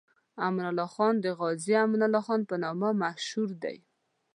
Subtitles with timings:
[0.45, 3.77] امان الله خان د غازي امان الله خان په نامه مشهور دی.